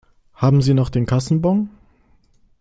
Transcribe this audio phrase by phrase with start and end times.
[0.33, 1.69] Haben Sie noch den Kassenbon?